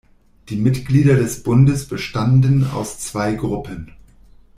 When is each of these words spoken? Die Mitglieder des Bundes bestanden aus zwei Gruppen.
Die 0.49 0.55
Mitglieder 0.55 1.15
des 1.15 1.43
Bundes 1.43 1.87
bestanden 1.87 2.65
aus 2.71 2.97
zwei 2.97 3.33
Gruppen. 3.35 3.91